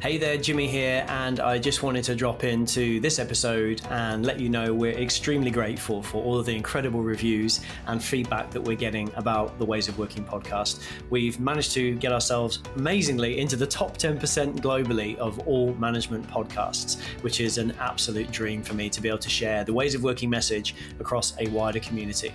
Hey 0.00 0.16
there, 0.16 0.36
Jimmy 0.36 0.68
here, 0.68 1.04
and 1.08 1.40
I 1.40 1.58
just 1.58 1.82
wanted 1.82 2.04
to 2.04 2.14
drop 2.14 2.44
into 2.44 3.00
this 3.00 3.18
episode 3.18 3.82
and 3.90 4.24
let 4.24 4.38
you 4.38 4.48
know 4.48 4.72
we're 4.72 4.92
extremely 4.92 5.50
grateful 5.50 6.04
for 6.04 6.22
all 6.22 6.38
of 6.38 6.46
the 6.46 6.54
incredible 6.54 7.02
reviews 7.02 7.62
and 7.88 8.00
feedback 8.00 8.48
that 8.52 8.60
we're 8.60 8.76
getting 8.76 9.10
about 9.16 9.58
the 9.58 9.64
Ways 9.64 9.88
of 9.88 9.98
Working 9.98 10.24
podcast. 10.24 10.84
We've 11.10 11.40
managed 11.40 11.72
to 11.72 11.96
get 11.96 12.12
ourselves 12.12 12.60
amazingly 12.76 13.40
into 13.40 13.56
the 13.56 13.66
top 13.66 13.98
10% 13.98 14.60
globally 14.60 15.16
of 15.16 15.40
all 15.48 15.74
management 15.74 16.28
podcasts, 16.28 17.00
which 17.22 17.40
is 17.40 17.58
an 17.58 17.72
absolute 17.80 18.30
dream 18.30 18.62
for 18.62 18.74
me 18.74 18.88
to 18.90 19.00
be 19.00 19.08
able 19.08 19.18
to 19.18 19.30
share 19.30 19.64
the 19.64 19.72
Ways 19.72 19.96
of 19.96 20.04
Working 20.04 20.30
message 20.30 20.76
across 21.00 21.34
a 21.40 21.48
wider 21.48 21.80
community. 21.80 22.32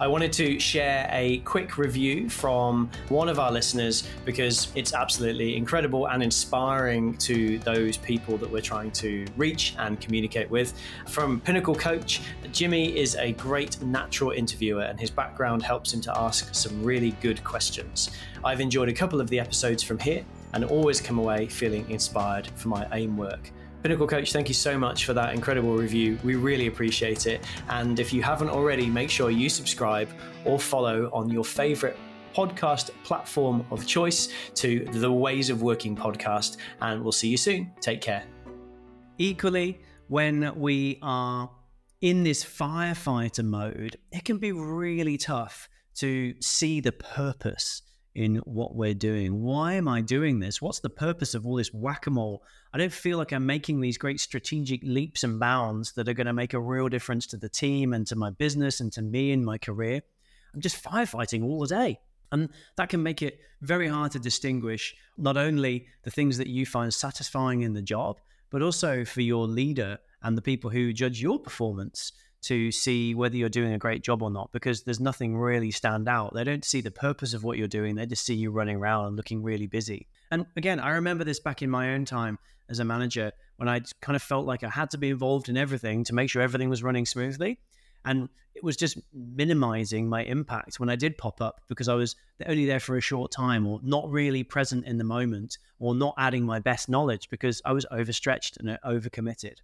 I 0.00 0.08
wanted 0.08 0.32
to 0.34 0.58
share 0.58 1.08
a 1.12 1.38
quick 1.38 1.78
review 1.78 2.28
from 2.28 2.90
one 3.08 3.28
of 3.28 3.38
our 3.38 3.52
listeners 3.52 4.08
because 4.24 4.68
it's 4.74 4.92
absolutely 4.92 5.56
incredible 5.56 6.08
and 6.08 6.22
inspiring 6.22 6.95
to 7.18 7.58
those 7.60 7.96
people 7.96 8.36
that 8.38 8.50
we're 8.50 8.60
trying 8.60 8.90
to 8.92 9.26
reach 9.36 9.74
and 9.78 10.00
communicate 10.00 10.50
with. 10.50 10.74
From 11.08 11.40
Pinnacle 11.40 11.74
Coach, 11.74 12.20
Jimmy 12.52 12.96
is 12.96 13.14
a 13.16 13.32
great 13.32 13.80
natural 13.82 14.30
interviewer 14.30 14.82
and 14.82 14.98
his 14.98 15.10
background 15.10 15.62
helps 15.62 15.92
him 15.92 16.00
to 16.02 16.18
ask 16.18 16.54
some 16.54 16.82
really 16.82 17.12
good 17.20 17.42
questions. 17.44 18.10
I've 18.44 18.60
enjoyed 18.60 18.88
a 18.88 18.92
couple 18.92 19.20
of 19.20 19.28
the 19.28 19.38
episodes 19.40 19.82
from 19.82 19.98
here 19.98 20.24
and 20.52 20.64
always 20.64 21.00
come 21.00 21.18
away 21.18 21.46
feeling 21.46 21.88
inspired 21.90 22.46
for 22.56 22.68
my 22.68 22.86
AIM 22.92 23.16
work. 23.16 23.50
Pinnacle 23.82 24.06
Coach, 24.08 24.32
thank 24.32 24.48
you 24.48 24.54
so 24.54 24.76
much 24.76 25.04
for 25.04 25.12
that 25.12 25.32
incredible 25.34 25.76
review. 25.76 26.18
We 26.24 26.34
really 26.34 26.66
appreciate 26.66 27.26
it. 27.26 27.44
And 27.68 28.00
if 28.00 28.12
you 28.12 28.22
haven't 28.22 28.48
already, 28.48 28.86
make 28.86 29.10
sure 29.10 29.30
you 29.30 29.48
subscribe 29.48 30.08
or 30.44 30.58
follow 30.58 31.08
on 31.12 31.30
your 31.30 31.44
favorite 31.44 31.96
podcast 32.36 32.90
platform 33.02 33.64
of 33.70 33.86
choice 33.86 34.28
to 34.54 34.84
the 34.92 35.10
Ways 35.10 35.48
of 35.48 35.62
Working 35.62 35.96
podcast. 35.96 36.58
And 36.82 37.02
we'll 37.02 37.12
see 37.12 37.28
you 37.28 37.38
soon. 37.38 37.72
Take 37.80 38.02
care. 38.02 38.24
Equally, 39.16 39.80
when 40.08 40.52
we 40.54 40.98
are 41.00 41.50
in 42.02 42.24
this 42.24 42.44
firefighter 42.44 43.42
mode, 43.42 43.96
it 44.12 44.26
can 44.26 44.36
be 44.36 44.52
really 44.52 45.16
tough 45.16 45.70
to 45.94 46.34
see 46.42 46.80
the 46.80 46.92
purpose 46.92 47.80
in 48.14 48.36
what 48.44 48.74
we're 48.74 48.92
doing. 48.92 49.42
Why 49.42 49.72
am 49.72 49.88
I 49.88 50.02
doing 50.02 50.38
this? 50.38 50.60
What's 50.60 50.80
the 50.80 50.90
purpose 50.90 51.34
of 51.34 51.46
all 51.46 51.56
this 51.56 51.72
whack 51.72 52.06
a 52.06 52.10
mole? 52.10 52.42
I 52.74 52.76
don't 52.76 52.92
feel 52.92 53.16
like 53.16 53.32
I'm 53.32 53.46
making 53.46 53.80
these 53.80 53.96
great 53.96 54.20
strategic 54.20 54.82
leaps 54.82 55.24
and 55.24 55.40
bounds 55.40 55.92
that 55.92 56.06
are 56.06 56.14
going 56.14 56.26
to 56.26 56.34
make 56.34 56.52
a 56.52 56.60
real 56.60 56.90
difference 56.90 57.26
to 57.28 57.38
the 57.38 57.48
team 57.48 57.94
and 57.94 58.06
to 58.08 58.16
my 58.16 58.28
business 58.28 58.80
and 58.80 58.92
to 58.92 59.00
me 59.00 59.32
and 59.32 59.42
my 59.42 59.56
career. 59.56 60.02
I'm 60.54 60.60
just 60.60 60.84
firefighting 60.84 61.42
all 61.42 61.60
the 61.60 61.68
day. 61.68 61.98
And 62.32 62.48
that 62.76 62.88
can 62.88 63.02
make 63.02 63.22
it 63.22 63.40
very 63.62 63.88
hard 63.88 64.12
to 64.12 64.18
distinguish 64.18 64.94
not 65.16 65.36
only 65.36 65.86
the 66.02 66.10
things 66.10 66.38
that 66.38 66.48
you 66.48 66.66
find 66.66 66.92
satisfying 66.92 67.62
in 67.62 67.72
the 67.72 67.82
job, 67.82 68.20
but 68.50 68.62
also 68.62 69.04
for 69.04 69.20
your 69.20 69.46
leader 69.46 69.98
and 70.22 70.36
the 70.36 70.42
people 70.42 70.70
who 70.70 70.92
judge 70.92 71.20
your 71.20 71.38
performance 71.38 72.12
to 72.42 72.70
see 72.70 73.14
whether 73.14 73.36
you're 73.36 73.48
doing 73.48 73.72
a 73.72 73.78
great 73.78 74.02
job 74.02 74.22
or 74.22 74.30
not 74.30 74.50
because 74.52 74.82
there's 74.84 75.00
nothing 75.00 75.36
really 75.36 75.70
stand 75.70 76.08
out. 76.08 76.32
They 76.34 76.44
don't 76.44 76.64
see 76.64 76.80
the 76.80 76.90
purpose 76.90 77.34
of 77.34 77.42
what 77.42 77.58
you're 77.58 77.66
doing. 77.66 77.96
They 77.96 78.06
just 78.06 78.24
see 78.24 78.34
you 78.34 78.50
running 78.50 78.76
around 78.76 79.06
and 79.06 79.16
looking 79.16 79.42
really 79.42 79.66
busy. 79.66 80.06
And 80.30 80.46
again, 80.56 80.78
I 80.78 80.90
remember 80.90 81.24
this 81.24 81.40
back 81.40 81.62
in 81.62 81.70
my 81.70 81.94
own 81.94 82.04
time 82.04 82.38
as 82.68 82.78
a 82.78 82.84
manager 82.84 83.32
when 83.56 83.68
I 83.68 83.80
kind 84.00 84.14
of 84.14 84.22
felt 84.22 84.46
like 84.46 84.62
I 84.62 84.68
had 84.68 84.90
to 84.90 84.98
be 84.98 85.10
involved 85.10 85.48
in 85.48 85.56
everything 85.56 86.04
to 86.04 86.14
make 86.14 86.30
sure 86.30 86.42
everything 86.42 86.68
was 86.68 86.82
running 86.82 87.06
smoothly. 87.06 87.58
And 88.06 88.28
it 88.54 88.64
was 88.64 88.76
just 88.76 88.98
minimizing 89.12 90.08
my 90.08 90.22
impact 90.22 90.80
when 90.80 90.88
I 90.88 90.96
did 90.96 91.18
pop 91.18 91.42
up 91.42 91.60
because 91.68 91.88
I 91.88 91.94
was 91.94 92.16
only 92.46 92.64
there 92.64 92.80
for 92.80 92.96
a 92.96 93.02
short 93.02 93.30
time 93.30 93.66
or 93.66 93.80
not 93.82 94.10
really 94.10 94.42
present 94.42 94.86
in 94.86 94.96
the 94.96 95.04
moment 95.04 95.58
or 95.78 95.94
not 95.94 96.14
adding 96.16 96.46
my 96.46 96.58
best 96.58 96.88
knowledge 96.88 97.28
because 97.28 97.60
I 97.66 97.72
was 97.72 97.84
overstretched 97.90 98.56
and 98.56 98.78
overcommitted 98.82 99.56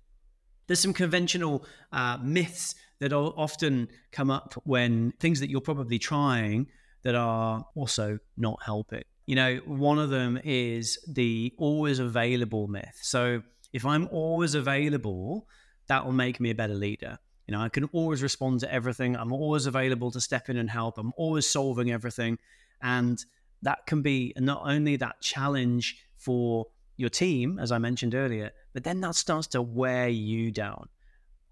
there's 0.66 0.80
some 0.80 0.92
conventional 0.92 1.64
uh, 1.92 2.18
myths 2.22 2.74
that 3.00 3.12
often 3.12 3.88
come 4.12 4.30
up 4.30 4.54
when 4.64 5.12
things 5.18 5.40
that 5.40 5.50
you're 5.50 5.60
probably 5.60 5.98
trying 5.98 6.66
that 7.02 7.14
are 7.14 7.66
also 7.74 8.18
not 8.36 8.58
helping. 8.64 9.02
You 9.26 9.36
know, 9.36 9.56
one 9.66 9.98
of 9.98 10.10
them 10.10 10.40
is 10.44 10.98
the 11.06 11.52
always 11.58 11.98
available 11.98 12.68
myth. 12.68 12.98
So 13.02 13.42
if 13.72 13.84
I'm 13.84 14.08
always 14.12 14.54
available, 14.54 15.46
that 15.88 16.04
will 16.04 16.12
make 16.12 16.40
me 16.40 16.50
a 16.50 16.54
better 16.54 16.74
leader. 16.74 17.18
You 17.46 17.52
know, 17.52 17.60
I 17.60 17.68
can 17.68 17.84
always 17.92 18.22
respond 18.22 18.60
to 18.60 18.72
everything. 18.72 19.16
I'm 19.16 19.32
always 19.32 19.66
available 19.66 20.10
to 20.12 20.20
step 20.20 20.48
in 20.48 20.56
and 20.56 20.70
help. 20.70 20.98
I'm 20.98 21.12
always 21.16 21.46
solving 21.48 21.90
everything. 21.90 22.38
And 22.80 23.24
that 23.62 23.86
can 23.86 24.02
be 24.02 24.32
not 24.38 24.62
only 24.64 24.96
that 24.96 25.20
challenge 25.20 25.96
for 26.16 26.66
your 26.96 27.08
team, 27.08 27.58
as 27.58 27.72
I 27.72 27.78
mentioned 27.78 28.14
earlier, 28.14 28.50
but 28.72 28.84
then 28.84 29.00
that 29.00 29.14
starts 29.14 29.48
to 29.48 29.62
wear 29.62 30.08
you 30.08 30.50
down. 30.50 30.88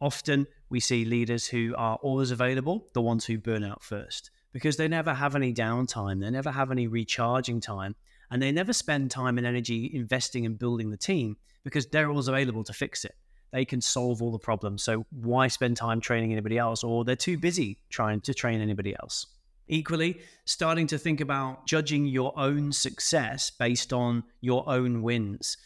Often 0.01 0.47
we 0.71 0.81
see 0.81 1.05
leaders 1.05 1.47
who 1.47 1.75
are 1.77 1.97
always 1.97 2.31
available, 2.31 2.89
the 2.95 3.03
ones 3.03 3.25
who 3.27 3.39
burn 3.39 3.65
out 3.65 3.83
first, 3.83 4.31
because 4.53 4.77
they 4.77 4.89
never 4.89 5.13
have 5.13 5.35
any 5.35 5.53
downtime, 5.53 6.21
they 6.21 6.31
never 6.31 6.51
have 6.51 6.71
any 6.71 6.87
recharging 6.87 7.61
time, 7.61 7.97
and 8.31 8.41
they 8.41 8.53
never 8.53 8.73
spend 8.73 9.11
time 9.11 9.39
and 9.39 9.47
energy 9.47 9.91
investing 9.93 10.45
in 10.45 10.55
building 10.55 10.91
the 10.91 10.97
team 10.97 11.37
because 11.65 11.87
they're 11.87 12.09
always 12.09 12.29
available 12.29 12.65
to 12.65 12.73
fix 12.73 13.05
it. 13.05 13.15
They 13.53 13.65
can 13.65 13.81
solve 13.81 14.23
all 14.23 14.33
the 14.33 14.39
problems. 14.39 14.83
So 14.83 15.05
why 15.11 15.49
spend 15.49 15.77
time 15.77 16.01
training 16.01 16.33
anybody 16.33 16.59
else? 16.59 16.85
Or 16.85 17.05
they're 17.05 17.17
too 17.17 17.39
busy 17.39 17.79
trying 17.89 18.21
to 18.23 18.35
train 18.35 18.61
anybody 18.61 18.95
else. 19.01 19.27
Equally, 19.69 20.21
starting 20.45 20.87
to 20.89 20.99
think 20.99 21.21
about 21.21 21.67
judging 21.67 22.07
your 22.07 22.37
own 22.39 22.73
success 22.73 23.51
based 23.51 23.93
on 23.93 24.25
your 24.41 24.69
own 24.69 25.03
wins. 25.03 25.57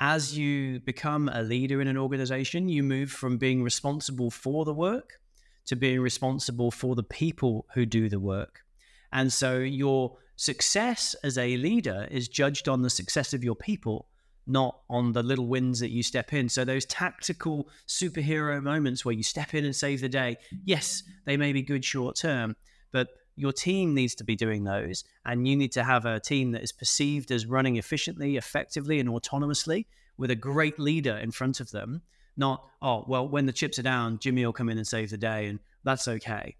As 0.00 0.36
you 0.36 0.80
become 0.80 1.28
a 1.28 1.42
leader 1.42 1.80
in 1.80 1.86
an 1.86 1.96
organization, 1.96 2.68
you 2.68 2.82
move 2.82 3.10
from 3.10 3.38
being 3.38 3.62
responsible 3.62 4.30
for 4.30 4.64
the 4.64 4.74
work 4.74 5.20
to 5.66 5.76
being 5.76 6.00
responsible 6.00 6.70
for 6.70 6.96
the 6.96 7.04
people 7.04 7.66
who 7.74 7.86
do 7.86 8.08
the 8.08 8.18
work. 8.18 8.60
And 9.12 9.32
so 9.32 9.58
your 9.58 10.16
success 10.36 11.14
as 11.22 11.38
a 11.38 11.56
leader 11.56 12.08
is 12.10 12.28
judged 12.28 12.68
on 12.68 12.82
the 12.82 12.90
success 12.90 13.32
of 13.32 13.44
your 13.44 13.54
people, 13.54 14.08
not 14.46 14.80
on 14.90 15.12
the 15.12 15.22
little 15.22 15.46
wins 15.46 15.80
that 15.80 15.90
you 15.90 16.02
step 16.02 16.32
in. 16.32 16.48
So 16.48 16.64
those 16.64 16.84
tactical 16.86 17.68
superhero 17.86 18.62
moments 18.62 19.04
where 19.04 19.14
you 19.14 19.22
step 19.22 19.54
in 19.54 19.64
and 19.64 19.74
save 19.74 20.00
the 20.00 20.08
day, 20.08 20.36
yes, 20.64 21.02
they 21.24 21.36
may 21.36 21.52
be 21.52 21.62
good 21.62 21.84
short 21.84 22.16
term, 22.16 22.56
but 22.92 23.08
your 23.36 23.52
team 23.52 23.94
needs 23.94 24.14
to 24.16 24.24
be 24.24 24.36
doing 24.36 24.64
those. 24.64 25.04
And 25.24 25.46
you 25.46 25.56
need 25.56 25.72
to 25.72 25.84
have 25.84 26.04
a 26.04 26.20
team 26.20 26.52
that 26.52 26.62
is 26.62 26.72
perceived 26.72 27.30
as 27.30 27.46
running 27.46 27.76
efficiently 27.76 28.36
effectively 28.36 29.00
and 29.00 29.08
autonomously 29.08 29.86
with 30.18 30.30
a 30.30 30.36
great 30.36 30.78
leader 30.78 31.16
in 31.16 31.30
front 31.30 31.60
of 31.60 31.70
them. 31.70 32.02
Not 32.36 32.64
oh 32.80 33.04
well 33.06 33.28
when 33.28 33.46
the 33.46 33.52
chips 33.52 33.78
are 33.78 33.82
down 33.82 34.18
jimmy 34.18 34.44
will 34.44 34.52
come 34.52 34.68
in 34.68 34.78
and 34.78 34.86
save 34.86 35.10
the 35.10 35.18
day 35.18 35.46
and 35.46 35.58
that's 35.84 36.08
okay 36.08 36.56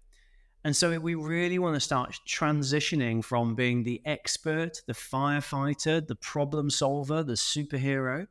and 0.65 0.75
so 0.75 0.97
we 0.99 1.15
really 1.15 1.59
want 1.59 1.75
to 1.75 1.79
start 1.79 2.17
transitioning 2.27 3.23
from 3.23 3.55
being 3.55 3.83
the 3.83 4.01
expert 4.05 4.81
the 4.87 4.93
firefighter 4.93 6.05
the 6.07 6.15
problem 6.15 6.69
solver 6.69 7.23
the 7.23 7.33
superhero 7.33 8.27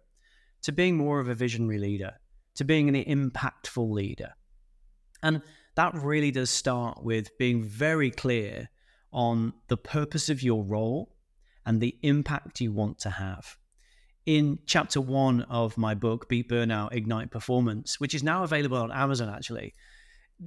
to 0.63 0.73
being 0.73 0.97
more 0.97 1.21
of 1.21 1.29
a 1.29 1.35
visionary 1.35 1.79
leader 1.79 2.13
to 2.55 2.65
being 2.65 2.89
an 2.89 3.05
impactful 3.05 3.91
leader 3.91 4.35
and 5.23 5.43
that 5.75 5.95
really 5.95 6.31
does 6.31 6.51
start 6.51 7.03
with 7.03 7.37
being 7.39 7.63
very 7.63 8.11
clear 8.11 8.69
on 9.13 9.53
the 9.69 9.77
purpose 9.77 10.29
of 10.29 10.43
your 10.43 10.65
role 10.65 11.15
and 11.65 11.81
the 11.81 11.97
impact 12.03 12.61
you 12.61 12.73
want 12.73 12.99
to 13.01 13.11
have. 13.11 13.57
In 14.27 14.59
chapter 14.67 15.01
one 15.01 15.43
of 15.43 15.77
my 15.77 15.95
book, 15.95 16.29
Beat 16.29 16.49
Burnout, 16.49 16.93
Ignite 16.93 17.31
Performance, 17.31 17.99
which 17.99 18.15
is 18.15 18.23
now 18.23 18.45
available 18.45 18.79
on 18.79 18.93
Amazon 18.93 19.29
actually, 19.29 19.75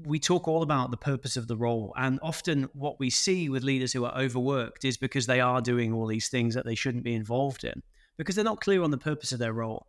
we 0.04 0.20
talk 0.20 0.48
all 0.48 0.62
about 0.62 0.92
the 0.92 0.98
purpose 0.98 1.38
of 1.38 1.48
the 1.48 1.56
role. 1.56 1.94
And 1.96 2.20
often 2.22 2.70
what 2.74 3.00
we 3.00 3.10
see 3.10 3.50
with 3.50 3.64
leaders 3.64 3.94
who 3.94 4.06
are 4.06 4.18
overworked 4.18 4.84
is 4.84 4.98
because 4.98 5.26
they 5.26 5.40
are 5.40 5.62
doing 5.62 5.94
all 5.94 6.08
these 6.08 6.28
things 6.28 6.56
that 6.56 6.66
they 6.66 6.76
shouldn't 6.76 7.04
be 7.04 7.14
involved 7.14 7.64
in, 7.64 7.82
because 8.18 8.36
they're 8.36 8.44
not 8.44 8.62
clear 8.62 8.84
on 8.84 8.92
the 8.92 8.98
purpose 8.98 9.32
of 9.32 9.40
their 9.40 9.54
role. 9.54 9.88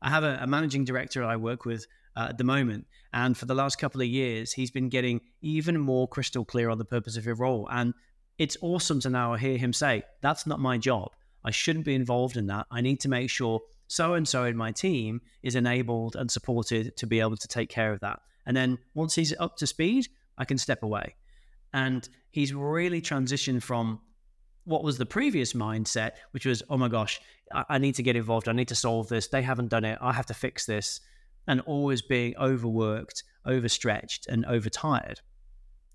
I 0.00 0.10
have 0.10 0.24
a, 0.24 0.38
a 0.42 0.46
managing 0.46 0.84
director 0.84 1.24
I 1.24 1.36
work 1.36 1.64
with 1.64 1.86
uh, 2.16 2.28
at 2.30 2.38
the 2.38 2.44
moment. 2.44 2.86
And 3.12 3.36
for 3.36 3.46
the 3.46 3.54
last 3.54 3.78
couple 3.78 4.00
of 4.00 4.06
years, 4.06 4.52
he's 4.52 4.70
been 4.70 4.88
getting 4.88 5.20
even 5.40 5.78
more 5.78 6.06
crystal 6.06 6.44
clear 6.44 6.70
on 6.70 6.78
the 6.78 6.84
purpose 6.84 7.16
of 7.16 7.24
his 7.24 7.38
role. 7.38 7.68
And 7.70 7.94
it's 8.38 8.56
awesome 8.60 9.00
to 9.00 9.10
now 9.10 9.34
hear 9.34 9.56
him 9.56 9.72
say, 9.72 10.02
That's 10.20 10.46
not 10.46 10.60
my 10.60 10.78
job. 10.78 11.10
I 11.44 11.50
shouldn't 11.50 11.84
be 11.84 11.94
involved 11.94 12.36
in 12.36 12.46
that. 12.48 12.66
I 12.70 12.80
need 12.80 13.00
to 13.00 13.08
make 13.08 13.30
sure 13.30 13.60
so 13.86 14.14
and 14.14 14.28
so 14.28 14.44
in 14.44 14.56
my 14.56 14.70
team 14.70 15.20
is 15.42 15.54
enabled 15.54 16.14
and 16.14 16.30
supported 16.30 16.96
to 16.96 17.06
be 17.06 17.20
able 17.20 17.36
to 17.36 17.48
take 17.48 17.70
care 17.70 17.92
of 17.92 18.00
that. 18.00 18.20
And 18.48 18.56
then 18.56 18.78
once 18.94 19.14
he's 19.14 19.34
up 19.38 19.58
to 19.58 19.66
speed, 19.66 20.08
I 20.38 20.46
can 20.46 20.56
step 20.56 20.82
away. 20.82 21.14
And 21.74 22.08
he's 22.30 22.54
really 22.54 23.02
transitioned 23.02 23.62
from 23.62 24.00
what 24.64 24.82
was 24.82 24.96
the 24.96 25.06
previous 25.06 25.52
mindset, 25.52 26.12
which 26.30 26.46
was, 26.46 26.62
oh 26.70 26.78
my 26.78 26.88
gosh, 26.88 27.20
I, 27.52 27.64
I 27.68 27.78
need 27.78 27.94
to 27.96 28.02
get 28.02 28.16
involved. 28.16 28.48
I 28.48 28.52
need 28.52 28.68
to 28.68 28.74
solve 28.74 29.08
this. 29.08 29.28
They 29.28 29.42
haven't 29.42 29.68
done 29.68 29.84
it. 29.84 29.98
I 30.00 30.14
have 30.14 30.26
to 30.26 30.34
fix 30.34 30.64
this 30.64 31.00
and 31.46 31.60
always 31.62 32.00
being 32.00 32.34
overworked, 32.38 33.22
overstretched, 33.46 34.26
and 34.28 34.46
overtired. 34.46 35.20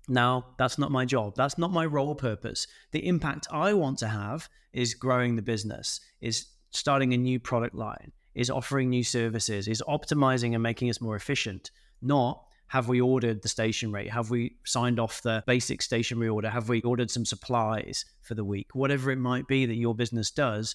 Now, 0.08 0.46
that's 0.56 0.78
not 0.78 0.92
my 0.92 1.04
job. 1.04 1.34
That's 1.34 1.58
not 1.58 1.72
my 1.72 1.86
role 1.86 2.14
purpose. 2.14 2.68
The 2.92 3.06
impact 3.06 3.48
I 3.50 3.74
want 3.74 3.98
to 3.98 4.08
have 4.08 4.48
is 4.72 4.94
growing 4.94 5.34
the 5.34 5.42
business, 5.42 6.00
is 6.20 6.46
starting 6.70 7.14
a 7.14 7.16
new 7.16 7.40
product 7.40 7.74
line, 7.74 8.12
is 8.34 8.50
offering 8.50 8.90
new 8.90 9.02
services, 9.02 9.66
is 9.66 9.82
optimizing 9.88 10.54
and 10.54 10.62
making 10.62 10.90
us 10.90 11.00
more 11.00 11.16
efficient, 11.16 11.70
not 12.04 12.44
have 12.68 12.88
we 12.88 13.00
ordered 13.00 13.42
the 13.42 13.48
station 13.48 13.92
rate? 13.92 14.10
Have 14.10 14.30
we 14.30 14.56
signed 14.64 14.98
off 14.98 15.22
the 15.22 15.44
basic 15.46 15.80
stationery 15.80 16.28
order? 16.28 16.50
Have 16.50 16.68
we 16.68 16.82
ordered 16.82 17.10
some 17.10 17.24
supplies 17.24 18.04
for 18.22 18.34
the 18.34 18.44
week? 18.44 18.68
Whatever 18.72 19.10
it 19.10 19.18
might 19.18 19.46
be 19.46 19.66
that 19.66 19.74
your 19.76 19.94
business 19.94 20.30
does, 20.30 20.74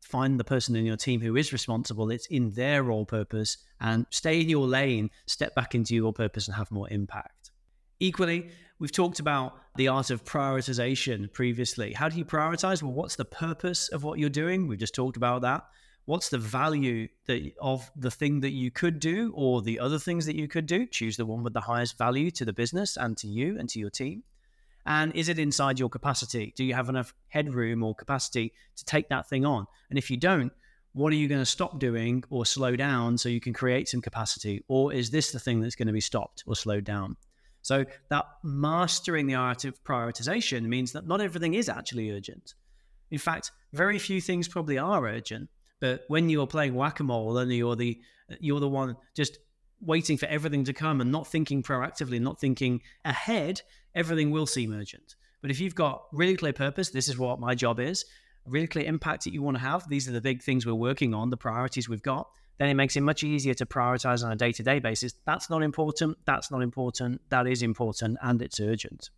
find 0.00 0.38
the 0.38 0.44
person 0.44 0.76
in 0.76 0.86
your 0.86 0.96
team 0.96 1.20
who 1.20 1.36
is 1.36 1.52
responsible. 1.52 2.10
It's 2.10 2.26
in 2.26 2.52
their 2.52 2.82
role 2.82 3.04
purpose 3.04 3.58
and 3.80 4.06
stay 4.10 4.40
in 4.40 4.48
your 4.48 4.66
lane, 4.66 5.10
step 5.26 5.54
back 5.54 5.74
into 5.74 5.94
your 5.94 6.12
purpose 6.12 6.46
and 6.46 6.56
have 6.56 6.70
more 6.70 6.88
impact. 6.90 7.50
Equally, 7.98 8.50
we've 8.78 8.92
talked 8.92 9.20
about 9.20 9.58
the 9.76 9.88
art 9.88 10.10
of 10.10 10.24
prioritization 10.24 11.32
previously. 11.32 11.92
How 11.92 12.08
do 12.08 12.16
you 12.16 12.24
prioritize? 12.24 12.82
Well, 12.82 12.92
what's 12.92 13.16
the 13.16 13.24
purpose 13.24 13.88
of 13.88 14.04
what 14.04 14.18
you're 14.18 14.30
doing? 14.30 14.68
We've 14.68 14.78
just 14.78 14.94
talked 14.94 15.16
about 15.16 15.42
that. 15.42 15.64
What's 16.06 16.28
the 16.28 16.38
value 16.38 17.08
that, 17.26 17.52
of 17.60 17.90
the 17.96 18.10
thing 18.10 18.40
that 18.40 18.52
you 18.52 18.70
could 18.70 19.00
do 19.00 19.32
or 19.34 19.60
the 19.60 19.80
other 19.80 19.98
things 19.98 20.24
that 20.26 20.36
you 20.36 20.46
could 20.46 20.66
do? 20.66 20.86
Choose 20.86 21.16
the 21.16 21.26
one 21.26 21.42
with 21.42 21.52
the 21.52 21.60
highest 21.60 21.98
value 21.98 22.30
to 22.32 22.44
the 22.44 22.52
business 22.52 22.96
and 22.96 23.16
to 23.18 23.26
you 23.26 23.58
and 23.58 23.68
to 23.70 23.80
your 23.80 23.90
team. 23.90 24.22
And 24.86 25.14
is 25.16 25.28
it 25.28 25.40
inside 25.40 25.80
your 25.80 25.88
capacity? 25.88 26.54
Do 26.56 26.64
you 26.64 26.74
have 26.74 26.88
enough 26.88 27.12
headroom 27.26 27.82
or 27.82 27.92
capacity 27.92 28.52
to 28.76 28.84
take 28.84 29.08
that 29.08 29.28
thing 29.28 29.44
on? 29.44 29.66
And 29.90 29.98
if 29.98 30.08
you 30.08 30.16
don't, 30.16 30.52
what 30.92 31.12
are 31.12 31.16
you 31.16 31.26
going 31.26 31.40
to 31.40 31.46
stop 31.46 31.80
doing 31.80 32.22
or 32.30 32.46
slow 32.46 32.76
down 32.76 33.18
so 33.18 33.28
you 33.28 33.40
can 33.40 33.52
create 33.52 33.88
some 33.88 34.00
capacity? 34.00 34.62
Or 34.68 34.92
is 34.92 35.10
this 35.10 35.32
the 35.32 35.40
thing 35.40 35.60
that's 35.60 35.74
going 35.74 35.88
to 35.88 35.92
be 35.92 36.00
stopped 36.00 36.44
or 36.46 36.54
slowed 36.54 36.84
down? 36.84 37.16
So, 37.62 37.84
that 38.10 38.26
mastering 38.44 39.26
the 39.26 39.34
art 39.34 39.64
of 39.64 39.82
prioritization 39.82 40.62
means 40.62 40.92
that 40.92 41.08
not 41.08 41.20
everything 41.20 41.54
is 41.54 41.68
actually 41.68 42.12
urgent. 42.12 42.54
In 43.10 43.18
fact, 43.18 43.50
very 43.72 43.98
few 43.98 44.20
things 44.20 44.46
probably 44.46 44.78
are 44.78 45.04
urgent. 45.04 45.50
But 45.80 46.04
when 46.08 46.28
you're 46.28 46.46
playing 46.46 46.74
whack 46.74 47.00
a 47.00 47.04
mole 47.04 47.38
and 47.38 47.52
you're 47.52 47.76
the 47.76 48.00
you're 48.40 48.60
the 48.60 48.68
one 48.68 48.96
just 49.14 49.38
waiting 49.80 50.16
for 50.16 50.26
everything 50.26 50.64
to 50.64 50.72
come 50.72 51.00
and 51.00 51.12
not 51.12 51.26
thinking 51.26 51.62
proactively, 51.62 52.20
not 52.20 52.40
thinking 52.40 52.80
ahead, 53.04 53.62
everything 53.94 54.30
will 54.30 54.46
seem 54.46 54.72
urgent. 54.72 55.14
But 55.42 55.50
if 55.50 55.60
you've 55.60 55.74
got 55.74 56.04
really 56.12 56.36
clear 56.36 56.52
purpose, 56.52 56.90
this 56.90 57.08
is 57.08 57.18
what 57.18 57.38
my 57.38 57.54
job 57.54 57.78
is, 57.78 58.04
really 58.46 58.66
clear 58.66 58.86
impact 58.86 59.24
that 59.24 59.32
you 59.32 59.42
want 59.42 59.56
to 59.56 59.62
have, 59.62 59.88
these 59.88 60.08
are 60.08 60.12
the 60.12 60.20
big 60.20 60.42
things 60.42 60.66
we're 60.66 60.74
working 60.74 61.14
on, 61.14 61.30
the 61.30 61.36
priorities 61.36 61.88
we've 61.88 62.02
got, 62.02 62.28
then 62.58 62.68
it 62.68 62.74
makes 62.74 62.96
it 62.96 63.02
much 63.02 63.22
easier 63.22 63.54
to 63.54 63.66
prioritize 63.66 64.24
on 64.24 64.32
a 64.32 64.36
day 64.36 64.50
to 64.52 64.62
day 64.62 64.78
basis. 64.78 65.12
That's 65.26 65.50
not 65.50 65.62
important, 65.62 66.16
that's 66.24 66.50
not 66.50 66.62
important, 66.62 67.20
that 67.28 67.46
is 67.46 67.62
important, 67.62 68.18
and 68.22 68.40
it's 68.40 68.58
urgent. 68.60 69.10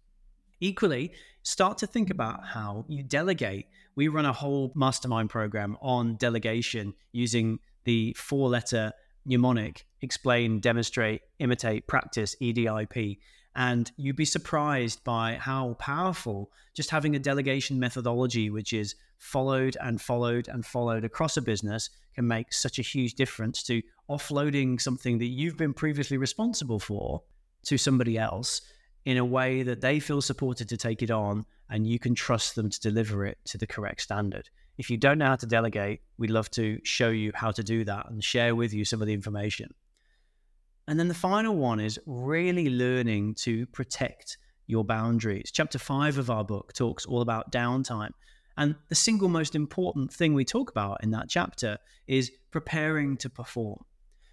Equally, 0.60 1.12
start 1.42 1.78
to 1.78 1.86
think 1.86 2.10
about 2.10 2.44
how 2.44 2.84
you 2.88 3.02
delegate. 3.02 3.66
We 3.94 4.08
run 4.08 4.26
a 4.26 4.32
whole 4.32 4.72
mastermind 4.74 5.30
program 5.30 5.76
on 5.80 6.16
delegation 6.16 6.94
using 7.12 7.58
the 7.84 8.14
four 8.18 8.48
letter 8.48 8.92
mnemonic 9.24 9.86
explain, 10.00 10.60
demonstrate, 10.60 11.22
imitate, 11.38 11.86
practice, 11.86 12.36
EDIP. 12.40 13.18
And 13.56 13.90
you'd 13.96 14.16
be 14.16 14.24
surprised 14.24 15.02
by 15.02 15.34
how 15.34 15.74
powerful 15.74 16.50
just 16.74 16.90
having 16.90 17.16
a 17.16 17.18
delegation 17.18 17.80
methodology, 17.80 18.50
which 18.50 18.72
is 18.72 18.94
followed 19.18 19.76
and 19.80 20.00
followed 20.00 20.48
and 20.48 20.64
followed 20.64 21.04
across 21.04 21.36
a 21.36 21.42
business, 21.42 21.90
can 22.14 22.26
make 22.26 22.52
such 22.52 22.78
a 22.78 22.82
huge 22.82 23.14
difference 23.14 23.62
to 23.64 23.82
offloading 24.08 24.80
something 24.80 25.18
that 25.18 25.26
you've 25.26 25.56
been 25.56 25.74
previously 25.74 26.16
responsible 26.16 26.78
for 26.78 27.22
to 27.64 27.76
somebody 27.76 28.16
else 28.16 28.62
in 29.08 29.16
a 29.16 29.24
way 29.24 29.62
that 29.62 29.80
they 29.80 29.98
feel 29.98 30.20
supported 30.20 30.68
to 30.68 30.76
take 30.76 31.02
it 31.02 31.10
on 31.10 31.46
and 31.70 31.86
you 31.86 31.98
can 31.98 32.14
trust 32.14 32.54
them 32.54 32.68
to 32.68 32.78
deliver 32.78 33.24
it 33.24 33.38
to 33.42 33.56
the 33.56 33.66
correct 33.66 34.02
standard. 34.02 34.50
If 34.76 34.90
you 34.90 34.98
don't 34.98 35.16
know 35.16 35.28
how 35.28 35.36
to 35.36 35.46
delegate, 35.46 36.02
we'd 36.18 36.28
love 36.28 36.50
to 36.50 36.78
show 36.82 37.08
you 37.08 37.32
how 37.34 37.50
to 37.52 37.62
do 37.62 37.86
that 37.86 38.10
and 38.10 38.22
share 38.22 38.54
with 38.54 38.74
you 38.74 38.84
some 38.84 39.00
of 39.00 39.06
the 39.06 39.14
information. 39.14 39.72
And 40.86 41.00
then 41.00 41.08
the 41.08 41.14
final 41.14 41.56
one 41.56 41.80
is 41.80 41.98
really 42.04 42.68
learning 42.68 43.36
to 43.36 43.64
protect 43.68 44.36
your 44.66 44.84
boundaries. 44.84 45.50
Chapter 45.54 45.78
five 45.78 46.18
of 46.18 46.28
our 46.28 46.44
book 46.44 46.74
talks 46.74 47.06
all 47.06 47.22
about 47.22 47.50
downtime. 47.50 48.12
And 48.58 48.74
the 48.90 48.94
single 48.94 49.30
most 49.30 49.54
important 49.54 50.12
thing 50.12 50.34
we 50.34 50.44
talk 50.44 50.70
about 50.70 51.02
in 51.02 51.12
that 51.12 51.30
chapter 51.30 51.78
is 52.06 52.30
preparing 52.50 53.16
to 53.18 53.30
perform. 53.30 53.86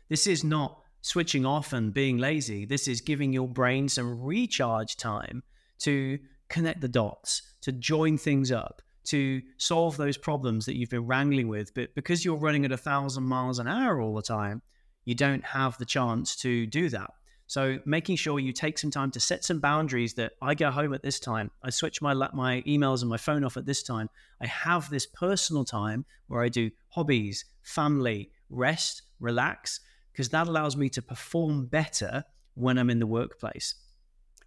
This 0.10 0.28
is 0.28 0.44
not 0.44 0.82
switching 1.06 1.46
off 1.46 1.72
and 1.72 1.94
being 1.94 2.18
lazy. 2.18 2.66
This 2.66 2.88
is 2.88 3.00
giving 3.00 3.32
your 3.32 3.48
brain 3.48 3.88
some 3.88 4.24
recharge 4.24 4.98
time 4.98 5.44
to 5.78 6.18
connect 6.50 6.82
the 6.82 6.88
dots, 6.88 7.44
to 7.62 7.72
join 7.72 8.18
things 8.18 8.52
up, 8.52 8.82
to 9.04 9.40
solve 9.58 9.98
those 9.98 10.18
problems 10.18 10.66
that 10.66 10.76
you've 10.76 10.90
been 10.90 11.06
wrangling 11.06 11.48
with. 11.48 11.76
But 11.76 11.94
because 11.94 12.26
you're 12.26 12.36
running 12.36 12.66
at 12.66 12.72
a 12.72 12.78
thousand 12.78 13.24
miles 13.26 13.60
an 13.60 13.68
hour 13.68 14.02
all 14.02 14.16
the 14.16 14.24
time, 14.24 14.64
you 15.04 15.14
don't 15.14 15.46
have 15.46 15.78
the 15.78 15.86
chance 15.86 16.36
to 16.38 16.66
do 16.66 16.90
that. 16.90 17.12
So 17.46 17.78
making 17.86 18.16
sure 18.16 18.40
you 18.40 18.52
take 18.52 18.80
some 18.80 18.90
time 18.90 19.12
to 19.12 19.20
set 19.20 19.46
some 19.46 19.60
boundaries 19.60 20.16
that 20.16 20.32
I 20.42 20.56
go 20.56 20.72
home 20.72 20.96
at 20.96 21.04
this 21.04 21.20
time. 21.20 21.52
I 21.62 21.70
switch 21.70 22.02
my 22.02 22.16
my 22.16 22.64
emails 22.66 23.02
and 23.02 23.10
my 23.12 23.18
phone 23.18 23.44
off 23.44 23.58
at 23.58 23.68
this 23.68 23.84
time. 23.84 24.10
I 24.42 24.48
have 24.48 24.90
this 24.90 25.06
personal 25.06 25.66
time 25.66 26.04
where 26.26 26.42
I 26.42 26.50
do 26.50 26.72
hobbies, 26.90 27.46
family, 27.62 28.32
rest, 28.50 29.04
relax, 29.20 29.82
because 30.16 30.30
that 30.30 30.48
allows 30.48 30.78
me 30.78 30.88
to 30.88 31.02
perform 31.02 31.66
better 31.66 32.24
when 32.54 32.78
I'm 32.78 32.90
in 32.90 33.00
the 33.00 33.06
workplace. 33.06 33.76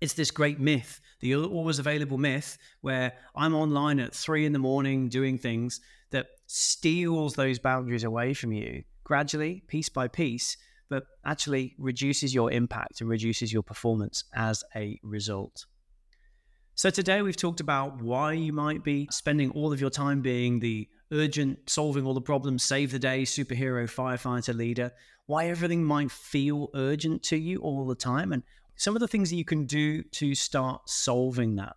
It's 0.01 0.15
this 0.15 0.31
great 0.31 0.59
myth, 0.59 0.99
the 1.21 1.37
always 1.37 1.79
available 1.79 2.17
myth, 2.17 2.57
where 2.81 3.13
I'm 3.37 3.55
online 3.55 4.01
at 4.01 4.15
three 4.15 4.47
in 4.47 4.55
the 4.55 4.59
morning 4.59 5.11
doing 5.11 5.37
things 5.37 5.83
that 6.11 6.29
steals 6.47 7.35
those 7.35 7.59
boundaries 7.59 8.05
away 8.05 8.33
from 8.33 8.51
you 8.53 8.85
gradually, 9.05 9.63
piece 9.69 9.91
by 9.91 10.09
piece, 10.09 10.57
but 10.89 11.05
actually 11.27 11.75
reduces 11.79 12.35
your 12.35 12.51
impact 12.51 13.03
and 13.03 13.11
reduces 13.11 13.53
your 13.53 13.63
performance 13.63 14.25
as 14.35 14.65
a 14.75 14.99
result. 15.03 15.67
So, 16.79 16.91
today 16.91 17.23
we've 17.23 17.37
talked 17.37 17.59
about 17.59 18.01
why 18.01 18.35
you 18.35 18.53
might 18.53 18.85
be 18.85 19.09
spending 19.11 19.51
all 19.51 19.73
of 19.73 19.81
your 19.81 19.91
time 19.91 20.21
being 20.21 20.61
the 20.61 20.89
urgent, 21.11 21.69
solving 21.69 22.07
all 22.07 22.15
the 22.15 22.21
problems, 22.21 22.63
save 22.63 22.93
the 22.93 23.01
day, 23.01 23.23
superhero, 23.23 23.91
firefighter 23.91 24.55
leader, 24.55 24.93
why 25.27 25.49
everything 25.49 25.83
might 25.83 26.13
feel 26.13 26.71
urgent 26.77 27.25
to 27.25 27.37
you 27.37 27.59
all 27.63 27.85
the 27.85 27.97
time, 27.97 28.33
and 28.33 28.45
some 28.77 28.95
of 28.95 29.01
the 29.01 29.09
things 29.09 29.29
that 29.31 29.35
you 29.35 29.45
can 29.45 29.67
do 29.67 30.05
to 30.05 30.37
start 30.37 30.89
solving 30.89 31.57
that. 31.57 31.75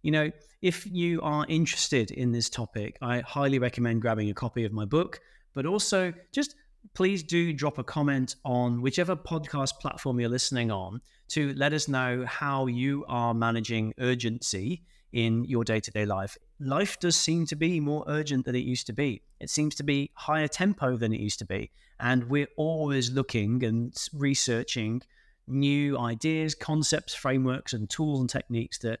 You 0.00 0.12
know, 0.12 0.30
if 0.62 0.86
you 0.86 1.20
are 1.20 1.44
interested 1.50 2.10
in 2.10 2.32
this 2.32 2.48
topic, 2.48 2.96
I 3.02 3.20
highly 3.20 3.58
recommend 3.58 4.00
grabbing 4.00 4.30
a 4.30 4.34
copy 4.34 4.64
of 4.64 4.72
my 4.72 4.86
book, 4.86 5.20
but 5.52 5.66
also 5.66 6.14
just 6.32 6.54
please 6.94 7.22
do 7.22 7.52
drop 7.52 7.78
a 7.78 7.84
comment 7.84 8.36
on 8.44 8.82
whichever 8.82 9.16
podcast 9.16 9.78
platform 9.80 10.20
you're 10.20 10.28
listening 10.28 10.70
on 10.70 11.00
to 11.28 11.54
let 11.54 11.72
us 11.72 11.88
know 11.88 12.24
how 12.26 12.66
you 12.66 13.04
are 13.08 13.32
managing 13.34 13.94
urgency 13.98 14.82
in 15.12 15.44
your 15.44 15.64
day 15.64 15.80
to 15.80 15.90
day 15.90 16.04
life. 16.04 16.36
Life 16.58 16.98
does 17.00 17.16
seem 17.16 17.46
to 17.46 17.56
be 17.56 17.80
more 17.80 18.04
urgent 18.06 18.44
than 18.44 18.54
it 18.54 18.64
used 18.64 18.86
to 18.86 18.92
be. 18.92 19.22
It 19.40 19.50
seems 19.50 19.74
to 19.76 19.82
be 19.82 20.10
higher 20.14 20.48
tempo 20.48 20.96
than 20.96 21.12
it 21.12 21.20
used 21.20 21.38
to 21.40 21.46
be. 21.46 21.70
And 21.98 22.24
we're 22.28 22.48
always 22.56 23.10
looking 23.10 23.64
and 23.64 23.94
researching 24.12 25.02
new 25.46 25.98
ideas, 25.98 26.54
concepts, 26.54 27.14
frameworks, 27.14 27.72
and 27.72 27.88
tools 27.88 28.20
and 28.20 28.30
techniques 28.30 28.78
that 28.78 29.00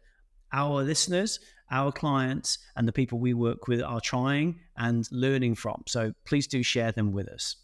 our 0.52 0.82
listeners, 0.82 1.38
our 1.70 1.92
clients, 1.92 2.58
and 2.76 2.88
the 2.88 2.92
people 2.92 3.18
we 3.18 3.34
work 3.34 3.68
with 3.68 3.82
are 3.82 4.00
trying 4.00 4.58
and 4.76 5.06
learning 5.12 5.54
from. 5.54 5.82
So 5.86 6.12
please 6.24 6.46
do 6.46 6.62
share 6.62 6.92
them 6.92 7.12
with 7.12 7.28
us. 7.28 7.56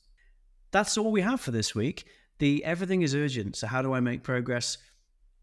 That's 0.70 0.98
all 0.98 1.10
we 1.10 1.20
have 1.20 1.40
for 1.40 1.50
this 1.50 1.74
week. 1.74 2.06
The 2.38 2.64
everything 2.64 3.02
is 3.02 3.14
urgent. 3.14 3.56
So, 3.56 3.66
how 3.66 3.82
do 3.82 3.92
I 3.94 4.00
make 4.00 4.22
progress? 4.22 4.78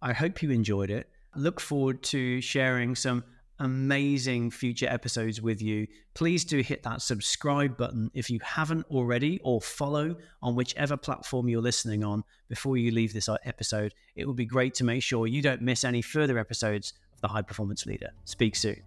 I 0.01 0.13
hope 0.13 0.42
you 0.42 0.51
enjoyed 0.51 0.89
it. 0.89 1.10
Look 1.36 1.60
forward 1.60 2.03
to 2.03 2.42
sharing 2.42 2.96
some 2.96 3.24
amazing 3.60 4.51
future 4.51 4.88
episodes 4.89 5.42
with 5.42 5.62
you. 5.62 5.88
Please 6.13 6.44
do 6.44 6.60
hit 6.60 6.84
that 6.84 7.01
subscribe 7.01 7.77
button 7.77 8.12
if 8.13 8.30
you 8.30 8.39
haven't 8.44 8.86
already, 8.92 9.39
or 9.44 9.62
follow 9.62 10.15
on 10.42 10.56
whichever 10.56 10.98
platform 10.98 11.48
you're 11.48 11.62
listening 11.62 12.03
on 12.03 12.24
before 12.50 12.77
you 12.77 12.92
leave 12.92 13.13
this 13.13 13.30
uh, 13.30 13.38
episode. 13.46 13.94
It 14.15 14.27
would 14.27 14.36
be 14.36 14.46
great 14.46 14.74
to 14.75 14.84
make 14.84 15.03
sure 15.03 15.27
you 15.27 15.42
don't 15.42 15.62
miss 15.62 15.84
any 15.84 16.01
further 16.01 16.38
episodes 16.38 16.94
of 17.13 17.22
The 17.22 17.27
High 17.30 17.42
Performance 17.42 17.86
Leader. 17.86 18.12
Speak 18.25 18.56
soon. 18.56 18.82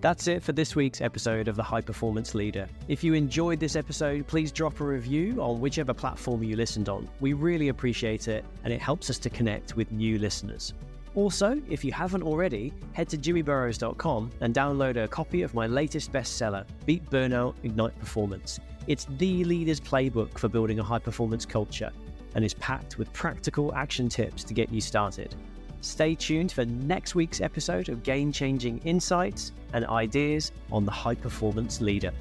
That's 0.00 0.28
it 0.28 0.44
for 0.44 0.52
this 0.52 0.76
week's 0.76 1.00
episode 1.00 1.48
of 1.48 1.56
The 1.56 1.62
High 1.64 1.80
Performance 1.80 2.32
Leader. 2.32 2.68
If 2.86 3.02
you 3.02 3.14
enjoyed 3.14 3.58
this 3.58 3.74
episode, 3.74 4.28
please 4.28 4.52
drop 4.52 4.78
a 4.78 4.84
review 4.84 5.42
on 5.42 5.60
whichever 5.60 5.92
platform 5.92 6.44
you 6.44 6.54
listened 6.54 6.88
on. 6.88 7.08
We 7.18 7.32
really 7.32 7.66
appreciate 7.66 8.28
it, 8.28 8.44
and 8.62 8.72
it 8.72 8.80
helps 8.80 9.10
us 9.10 9.18
to 9.18 9.28
connect 9.28 9.74
with 9.74 9.90
new 9.90 10.20
listeners. 10.20 10.72
Also, 11.16 11.60
if 11.68 11.84
you 11.84 11.90
haven't 11.90 12.22
already, 12.22 12.72
head 12.92 13.08
to 13.08 13.18
jimmyburroughes.com 13.18 14.30
and 14.40 14.54
download 14.54 15.02
a 15.02 15.08
copy 15.08 15.42
of 15.42 15.52
my 15.52 15.66
latest 15.66 16.12
bestseller, 16.12 16.64
Beat 16.86 17.04
Burnout, 17.10 17.56
Ignite 17.64 17.98
Performance. 17.98 18.60
It's 18.86 19.08
the 19.18 19.42
leader's 19.42 19.80
playbook 19.80 20.38
for 20.38 20.48
building 20.48 20.78
a 20.78 20.84
high 20.84 21.00
performance 21.00 21.44
culture 21.44 21.90
and 22.36 22.44
is 22.44 22.54
packed 22.54 22.98
with 22.98 23.12
practical 23.12 23.74
action 23.74 24.08
tips 24.08 24.44
to 24.44 24.54
get 24.54 24.70
you 24.70 24.80
started. 24.80 25.34
Stay 25.80 26.14
tuned 26.14 26.50
for 26.52 26.64
next 26.64 27.14
week's 27.14 27.40
episode 27.40 27.88
of 27.88 28.02
game 28.02 28.32
changing 28.32 28.78
insights 28.78 29.52
and 29.72 29.86
ideas 29.86 30.52
on 30.72 30.84
the 30.84 30.90
high 30.90 31.14
performance 31.14 31.80
leader. 31.80 32.12